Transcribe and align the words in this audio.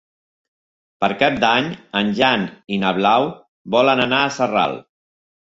Per 1.03 1.09
Cap 1.19 1.35
d'Any 1.43 1.67
en 2.01 2.09
Jan 2.21 2.47
i 2.77 2.81
na 2.85 2.95
Blau 3.01 3.29
volen 3.77 4.03
anar 4.07 4.23
a 4.31 4.35
Sarral. 4.39 4.79